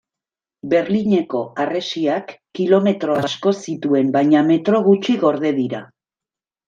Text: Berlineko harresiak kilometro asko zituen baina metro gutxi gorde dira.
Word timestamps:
Berlineko 0.69 1.41
harresiak 1.63 2.33
kilometro 2.61 3.19
asko 3.27 3.53
zituen 3.67 4.09
baina 4.17 4.43
metro 4.49 4.81
gutxi 4.89 5.19
gorde 5.27 5.53
dira. 5.61 5.85